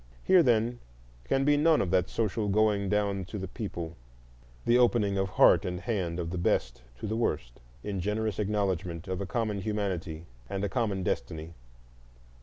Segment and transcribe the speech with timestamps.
[0.23, 0.77] Here there
[1.25, 5.79] can be none of that social going down to the people,—the opening of heart and
[5.79, 10.63] hand of the best to the worst, in generous acknowledgment of a common humanity and
[10.63, 11.53] a common destiny.